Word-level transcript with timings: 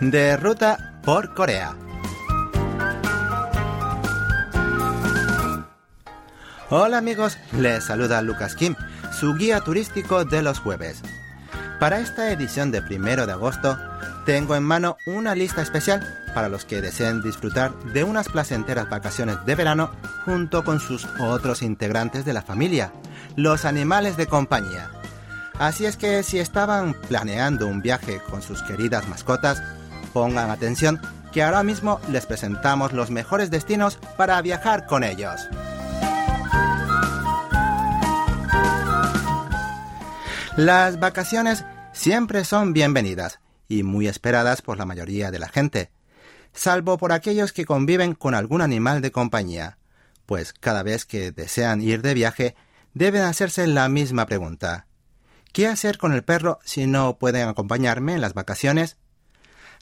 De 0.00 0.34
ruta 0.38 0.98
por 1.04 1.34
Corea. 1.34 1.76
Hola 6.70 6.96
amigos, 6.96 7.36
les 7.52 7.84
saluda 7.84 8.22
Lucas 8.22 8.54
Kim, 8.54 8.76
su 9.12 9.34
guía 9.34 9.60
turístico 9.60 10.24
de 10.24 10.40
los 10.40 10.58
jueves. 10.58 11.02
Para 11.78 12.00
esta 12.00 12.32
edición 12.32 12.70
de 12.70 12.80
primero 12.80 13.26
de 13.26 13.32
agosto, 13.32 13.76
tengo 14.24 14.56
en 14.56 14.62
mano 14.62 14.96
una 15.06 15.34
lista 15.34 15.60
especial 15.60 16.00
para 16.34 16.48
los 16.48 16.64
que 16.64 16.80
deseen 16.80 17.20
disfrutar 17.20 17.78
de 17.92 18.02
unas 18.02 18.30
placenteras 18.30 18.88
vacaciones 18.88 19.44
de 19.44 19.54
verano 19.54 19.90
junto 20.24 20.64
con 20.64 20.80
sus 20.80 21.06
otros 21.20 21.60
integrantes 21.60 22.24
de 22.24 22.32
la 22.32 22.40
familia, 22.40 22.90
los 23.36 23.66
animales 23.66 24.16
de 24.16 24.26
compañía. 24.26 24.90
Así 25.58 25.84
es 25.84 25.98
que 25.98 26.22
si 26.22 26.38
estaban 26.38 26.94
planeando 26.94 27.66
un 27.66 27.82
viaje 27.82 28.22
con 28.30 28.40
sus 28.40 28.62
queridas 28.62 29.06
mascotas, 29.06 29.62
pongan 30.12 30.50
atención 30.50 31.00
que 31.32 31.42
ahora 31.42 31.62
mismo 31.62 32.00
les 32.08 32.26
presentamos 32.26 32.92
los 32.92 33.10
mejores 33.10 33.50
destinos 33.50 33.98
para 34.16 34.40
viajar 34.42 34.86
con 34.86 35.04
ellos. 35.04 35.48
Las 40.56 40.98
vacaciones 40.98 41.64
siempre 41.92 42.44
son 42.44 42.72
bienvenidas 42.72 43.40
y 43.68 43.82
muy 43.82 44.08
esperadas 44.08 44.62
por 44.62 44.76
la 44.78 44.84
mayoría 44.84 45.30
de 45.30 45.38
la 45.38 45.48
gente, 45.48 45.90
salvo 46.52 46.98
por 46.98 47.12
aquellos 47.12 47.52
que 47.52 47.64
conviven 47.64 48.14
con 48.14 48.34
algún 48.34 48.60
animal 48.60 49.00
de 49.00 49.12
compañía, 49.12 49.78
pues 50.26 50.52
cada 50.52 50.82
vez 50.82 51.06
que 51.06 51.32
desean 51.32 51.80
ir 51.80 52.02
de 52.02 52.14
viaje 52.14 52.56
deben 52.94 53.22
hacerse 53.22 53.66
la 53.66 53.88
misma 53.88 54.26
pregunta. 54.26 54.86
¿Qué 55.52 55.66
hacer 55.66 55.98
con 55.98 56.12
el 56.12 56.24
perro 56.24 56.58
si 56.64 56.86
no 56.86 57.18
pueden 57.18 57.48
acompañarme 57.48 58.14
en 58.14 58.20
las 58.20 58.34
vacaciones? 58.34 58.96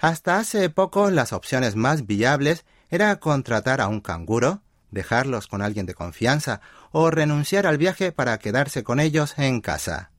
Hasta 0.00 0.38
hace 0.38 0.70
poco 0.70 1.10
las 1.10 1.32
opciones 1.32 1.74
más 1.74 2.06
viables 2.06 2.64
era 2.88 3.18
contratar 3.18 3.80
a 3.80 3.88
un 3.88 4.00
canguro, 4.00 4.62
dejarlos 4.90 5.48
con 5.48 5.60
alguien 5.60 5.86
de 5.86 5.94
confianza 5.94 6.60
o 6.92 7.10
renunciar 7.10 7.66
al 7.66 7.78
viaje 7.78 8.12
para 8.12 8.38
quedarse 8.38 8.84
con 8.84 9.00
ellos 9.00 9.34
en 9.38 9.60
casa. 9.60 10.10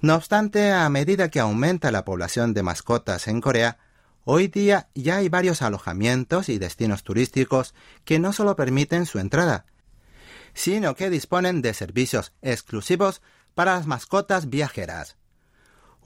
No 0.00 0.14
obstante, 0.14 0.72
a 0.72 0.88
medida 0.88 1.30
que 1.30 1.40
aumenta 1.40 1.90
la 1.90 2.04
población 2.04 2.54
de 2.54 2.62
mascotas 2.62 3.28
en 3.28 3.40
Corea, 3.40 3.78
hoy 4.24 4.48
día 4.48 4.88
ya 4.94 5.16
hay 5.16 5.28
varios 5.28 5.62
alojamientos 5.62 6.48
y 6.48 6.58
destinos 6.58 7.02
turísticos 7.02 7.74
que 8.04 8.18
no 8.18 8.32
solo 8.32 8.56
permiten 8.56 9.04
su 9.06 9.18
entrada, 9.18 9.66
sino 10.54 10.94
que 10.94 11.10
disponen 11.10 11.60
de 11.60 11.74
servicios 11.74 12.32
exclusivos 12.40 13.20
para 13.54 13.74
las 13.76 13.86
mascotas 13.86 14.48
viajeras. 14.48 15.16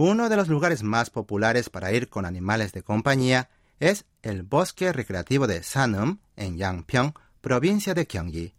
Uno 0.02 0.30
de 0.30 0.36
los 0.36 0.48
lugares 0.48 0.82
más 0.82 1.10
populares 1.10 1.68
para 1.68 1.92
ir 1.92 2.08
con 2.08 2.24
animales 2.24 2.72
de 2.72 2.82
compañía 2.82 3.50
es 3.80 4.06
el 4.22 4.44
Bosque 4.44 4.94
Recreativo 4.94 5.46
de 5.46 5.62
Sanum, 5.62 6.20
en 6.36 6.56
Yangpyeong, 6.56 7.12
provincia 7.42 7.92
de 7.92 8.06
Gyeonggi. 8.06 8.54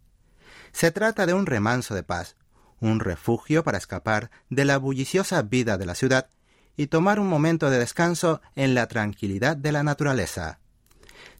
Se 0.70 0.92
trata 0.92 1.26
de 1.26 1.34
un 1.34 1.46
remanso 1.46 1.96
de 1.96 2.04
paz, 2.04 2.36
un 2.78 3.00
refugio 3.00 3.64
para 3.64 3.78
escapar 3.78 4.30
de 4.50 4.64
la 4.64 4.78
bulliciosa 4.78 5.42
vida 5.42 5.78
de 5.78 5.84
la 5.84 5.96
ciudad 5.96 6.28
y 6.76 6.86
tomar 6.86 7.18
un 7.18 7.26
momento 7.26 7.70
de 7.70 7.80
descanso 7.80 8.40
en 8.54 8.76
la 8.76 8.86
tranquilidad 8.86 9.56
de 9.56 9.72
la 9.72 9.82
naturaleza. 9.82 10.60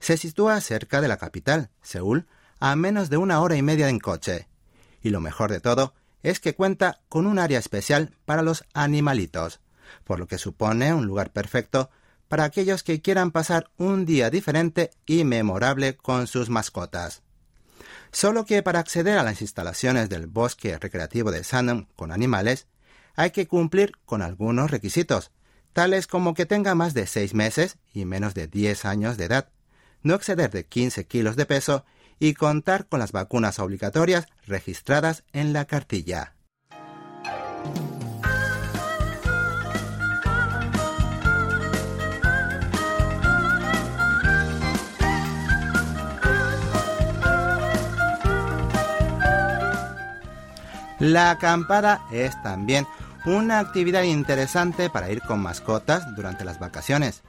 Se 0.01 0.17
sitúa 0.17 0.61
cerca 0.61 1.01
de 1.01 1.07
la 1.07 1.17
capital, 1.17 1.71
Seúl, 1.81 2.27
a 2.59 2.75
menos 2.75 3.09
de 3.09 3.19
una 3.19 3.41
hora 3.41 3.55
y 3.55 3.63
media 3.63 3.89
en 3.89 4.01
coche. 4.01 4.49
Y 5.01 5.11
lo 5.11 5.21
mejor 5.21 5.53
de 5.53 5.61
todo 5.61 5.95
es 6.25 6.41
que 6.41 6.57
cuenta 6.57 7.03
con 7.09 7.25
un 7.25 7.39
área 7.39 7.61
especial 7.61 8.17
para 8.25 8.43
los 8.43 8.65
animalitos, 8.75 9.61
por 10.05 10.19
lo 10.19 10.27
que 10.27 10.39
supone 10.39 10.95
un 10.95 11.07
lugar 11.07 11.33
perfecto 11.33 11.91
para 12.29 12.45
aquellos 12.45 12.83
que 12.83 13.03
quieran 13.03 13.31
pasar 13.31 13.71
un 13.77 14.07
día 14.07 14.31
diferente 14.31 14.91
y 15.07 15.25
memorable 15.25 15.97
con 15.97 16.27
sus 16.27 16.49
mascotas. 16.49 17.23
Solo 18.11 18.45
que 18.45 18.63
para 18.63 18.79
acceder 18.79 19.19
a 19.19 19.23
las 19.23 19.41
instalaciones 19.41 20.09
del 20.09 20.27
bosque 20.27 20.79
recreativo 20.79 21.31
de 21.31 21.45
Sanum 21.45 21.87
con 21.97 22.13
animales, 22.13 22.67
hay 23.15 23.31
que 23.31 23.47
cumplir 23.47 23.93
con 24.05 24.23
algunos 24.23 24.71
requisitos, 24.71 25.31
tales 25.73 26.07
como 26.07 26.35
que 26.35 26.47
tenga 26.47 26.75
más 26.75 26.95
de 26.95 27.07
seis 27.07 27.35
meses 27.35 27.79
y 27.93 28.05
menos 28.05 28.35
de 28.35 28.47
10 28.47 28.85
años 28.85 29.17
de 29.17 29.25
edad, 29.25 29.49
no 30.03 30.15
exceder 30.15 30.51
de 30.51 30.67
15 30.67 31.07
kilos 31.07 31.37
de 31.37 31.47
peso 31.47 31.85
y 32.19 32.35
contar 32.35 32.87
con 32.87 33.01
las 33.01 33.13
vacunas 33.13 33.59
obligatorias 33.59 34.27
registradas 34.47 35.25
en 35.33 35.53
la 35.53 35.65
cartilla. 35.65 36.35
La 51.03 51.33
acampada 51.33 52.07
es 52.13 52.41
también 52.45 52.87
una 53.25 53.59
actividad 53.59 54.05
interesante 54.05 54.89
para 54.89 55.11
ir 55.11 55.21
con 55.21 55.41
mascotas 55.41 56.15
durante 56.15 56.45
las 56.45 56.61
vacaciones. 56.61 57.25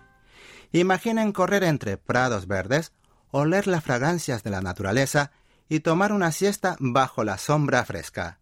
Imaginen 0.71 1.31
correr 1.31 1.63
entre 1.63 1.97
prados 1.97 2.45
verdes, 2.45 2.91
oler 3.31 3.65
las 3.65 3.83
fragancias 3.83 4.43
de 4.43 4.51
la 4.51 4.61
naturaleza 4.61 5.31
y 5.69 5.79
tomar 5.79 6.11
una 6.11 6.31
siesta 6.31 6.75
bajo 6.79 7.23
la 7.23 7.39
sombra 7.39 7.83
fresca. 7.83 8.37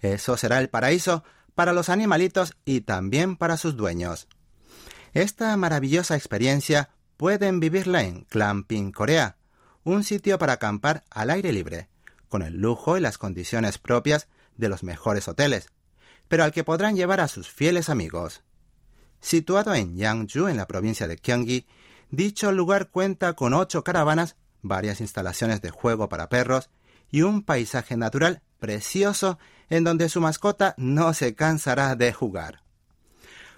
Eso 0.00 0.38
será 0.38 0.58
el 0.58 0.70
paraíso 0.70 1.22
para 1.54 1.74
los 1.74 1.90
animalitos 1.90 2.56
y 2.64 2.80
también 2.80 3.36
para 3.36 3.58
sus 3.58 3.76
dueños. 3.76 4.26
Esta 5.12 5.54
maravillosa 5.58 6.16
experiencia 6.16 6.88
pueden 7.18 7.60
vivirla 7.60 8.04
en 8.04 8.22
Clamping 8.22 8.90
Corea, 8.90 9.36
un 9.84 10.02
sitio 10.02 10.38
para 10.38 10.54
acampar 10.54 11.04
al 11.10 11.28
aire 11.28 11.52
libre, 11.52 11.90
con 12.30 12.40
el 12.40 12.56
lujo 12.56 12.96
y 12.96 13.02
las 13.02 13.18
condiciones 13.18 13.76
propias 13.76 14.28
de 14.56 14.68
los 14.68 14.82
mejores 14.82 15.28
hoteles, 15.28 15.68
pero 16.28 16.44
al 16.44 16.52
que 16.52 16.64
podrán 16.64 16.96
llevar 16.96 17.20
a 17.20 17.28
sus 17.28 17.48
fieles 17.48 17.88
amigos. 17.88 18.42
Situado 19.20 19.74
en 19.74 19.96
Yangju, 19.96 20.48
en 20.48 20.56
la 20.56 20.66
provincia 20.66 21.08
de 21.08 21.16
Gyeonggi, 21.16 21.66
dicho 22.10 22.52
lugar 22.52 22.90
cuenta 22.90 23.32
con 23.34 23.54
ocho 23.54 23.82
caravanas, 23.84 24.36
varias 24.62 25.00
instalaciones 25.00 25.62
de 25.62 25.70
juego 25.70 26.08
para 26.08 26.28
perros 26.28 26.70
y 27.10 27.22
un 27.22 27.42
paisaje 27.42 27.96
natural 27.96 28.42
precioso 28.58 29.38
en 29.68 29.84
donde 29.84 30.08
su 30.08 30.20
mascota 30.20 30.74
no 30.76 31.14
se 31.14 31.34
cansará 31.34 31.94
de 31.94 32.12
jugar. 32.12 32.62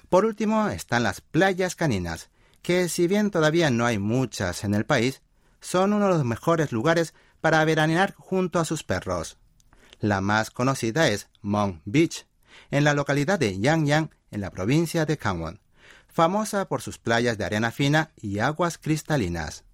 Por 0.08 0.24
último 0.24 0.68
están 0.68 1.02
las 1.02 1.20
playas 1.20 1.76
caninas, 1.76 2.30
que 2.62 2.88
si 2.88 3.06
bien 3.06 3.30
todavía 3.30 3.70
no 3.70 3.84
hay 3.84 3.98
muchas 3.98 4.64
en 4.64 4.74
el 4.74 4.86
país, 4.86 5.22
son 5.60 5.92
uno 5.92 6.06
de 6.06 6.14
los 6.14 6.24
mejores 6.24 6.72
lugares 6.72 7.14
para 7.40 7.64
veranear 7.64 8.14
junto 8.16 8.58
a 8.58 8.64
sus 8.64 8.84
perros. 8.84 9.38
La 10.00 10.20
más 10.20 10.50
conocida 10.50 11.08
es 11.08 11.28
Mong 11.42 11.80
Beach, 11.84 12.26
en 12.70 12.84
la 12.84 12.94
localidad 12.94 13.38
de 13.38 13.58
Yangyang, 13.58 14.10
en 14.30 14.40
la 14.40 14.50
provincia 14.50 15.06
de 15.06 15.16
Gangwon, 15.16 15.60
famosa 16.08 16.68
por 16.68 16.82
sus 16.82 16.98
playas 16.98 17.38
de 17.38 17.44
arena 17.44 17.70
fina 17.70 18.10
y 18.16 18.38
aguas 18.38 18.78
cristalinas. 18.78 19.64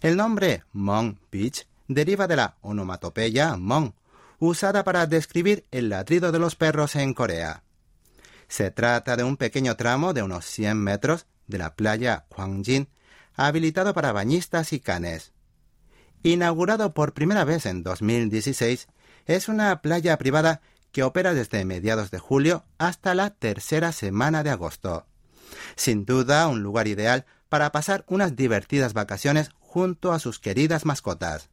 El 0.00 0.16
nombre 0.16 0.64
Mong 0.72 1.18
Beach 1.30 1.66
deriva 1.88 2.26
de 2.26 2.36
la 2.36 2.56
onomatopeya 2.62 3.56
Mong, 3.56 3.92
usada 4.38 4.84
para 4.84 5.06
describir 5.06 5.66
el 5.70 5.88
ladrido 5.88 6.32
de 6.32 6.38
los 6.38 6.56
perros 6.56 6.96
en 6.96 7.14
Corea. 7.14 7.62
Se 8.48 8.70
trata 8.70 9.16
de 9.16 9.24
un 9.24 9.36
pequeño 9.36 9.76
tramo 9.76 10.12
de 10.12 10.22
unos 10.22 10.44
100 10.46 10.76
metros 10.76 11.26
de 11.46 11.58
la 11.58 11.74
playa 11.74 12.26
Hwangjin, 12.30 12.88
habilitado 13.34 13.94
para 13.94 14.12
bañistas 14.12 14.72
y 14.72 14.80
canes. 14.80 15.32
Inaugurado 16.22 16.94
por 16.94 17.12
primera 17.12 17.44
vez 17.44 17.66
en 17.66 17.82
2016, 17.82 18.88
es 19.26 19.48
una 19.48 19.80
playa 19.80 20.16
privada 20.18 20.60
que 20.92 21.02
opera 21.02 21.34
desde 21.34 21.64
mediados 21.64 22.10
de 22.10 22.18
julio 22.18 22.64
hasta 22.78 23.14
la 23.14 23.30
tercera 23.30 23.92
semana 23.92 24.42
de 24.42 24.50
agosto. 24.50 25.06
Sin 25.76 26.04
duda, 26.04 26.46
un 26.48 26.62
lugar 26.62 26.86
ideal 26.88 27.26
para 27.48 27.72
pasar 27.72 28.04
unas 28.08 28.36
divertidas 28.36 28.92
vacaciones 28.92 29.50
junto 29.58 30.12
a 30.12 30.18
sus 30.18 30.38
queridas 30.38 30.84
mascotas. 30.84 31.48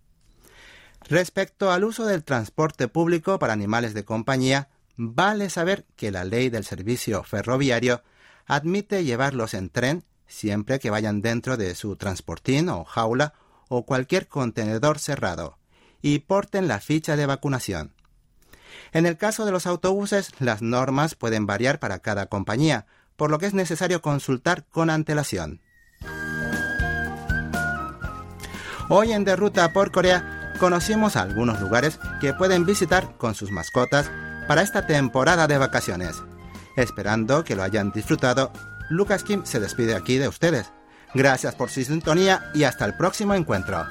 Respecto 1.10 1.72
al 1.72 1.84
uso 1.84 2.06
del 2.06 2.24
transporte 2.24 2.88
público 2.88 3.40
para 3.40 3.54
animales 3.54 3.94
de 3.94 4.06
compañía, 4.06 4.70
vale 4.96 5.50
saber 5.50 5.86
que 5.96 6.12
la 6.12 6.24
ley 6.24 6.50
del 6.50 6.64
servicio 6.64 7.24
ferroviario 7.24 8.04
admite 8.46 9.04
llevarlos 9.04 9.54
en 9.54 9.70
tren 9.70 10.04
siempre 10.28 10.80
que 10.80 10.90
vayan 10.90 11.22
dentro 11.22 11.58
de 11.58 11.74
su 11.76 11.96
transportín 11.96 12.70
o 12.70 12.84
jaula 12.86 13.34
o 13.68 13.86
cualquier 13.86 14.28
contenedor 14.28 15.00
cerrado 15.00 15.58
y 16.02 16.20
porten 16.20 16.68
la 16.68 16.80
ficha 16.80 17.16
de 17.16 17.26
vacunación. 17.26 17.94
En 18.94 19.06
el 19.06 19.18
caso 19.18 19.46
de 19.46 19.52
los 19.52 19.68
autobuses, 19.68 20.32
las 20.40 20.62
normas 20.62 21.16
pueden 21.16 21.46
variar 21.46 21.80
para 21.80 22.00
cada 22.00 22.26
compañía, 22.28 22.86
por 23.16 23.30
lo 23.30 23.40
que 23.40 23.46
es 23.46 23.54
necesario 23.54 24.02
consultar 24.02 24.66
con 24.66 24.90
antelación. 24.90 25.62
Hoy 28.90 29.14
en 29.14 29.24
De 29.24 29.36
Ruta 29.36 29.72
por 29.72 29.92
Corea 29.92 30.54
conocimos 30.60 31.16
algunos 31.16 31.62
lugares 31.62 31.98
que 32.20 32.34
pueden 32.34 32.66
visitar 32.66 33.16
con 33.18 33.36
sus 33.36 33.52
mascotas 33.52 34.12
para 34.48 34.62
esta 34.62 34.86
temporada 34.86 35.48
de 35.48 35.58
vacaciones. 35.58 36.22
Esperando 36.76 37.44
que 37.44 37.56
lo 37.56 37.64
hayan 37.64 37.92
disfrutado, 37.92 38.52
Lucas 38.90 39.24
Kim 39.24 39.46
se 39.46 39.60
despide 39.60 39.96
aquí 39.96 40.18
de 40.18 40.28
ustedes. 40.28 40.72
Gracias 41.14 41.56
por 41.56 41.70
su 41.70 41.84
sintonía 41.84 42.52
y 42.54 42.64
hasta 42.64 42.86
el 42.86 42.96
próximo 42.96 43.34
encuentro. 43.34 43.86